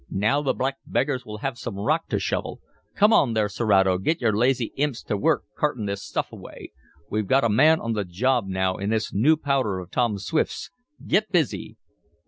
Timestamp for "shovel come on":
2.17-3.33